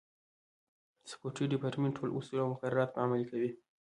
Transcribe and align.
د 1.03 1.05
سکورټي 1.11 1.45
ډیپارټمنټ 1.53 1.93
ټول 1.97 2.09
اصول 2.17 2.37
او 2.41 2.51
مقررات 2.53 2.89
به 2.93 2.99
عملي 3.05 3.25
کوي. 3.31 3.51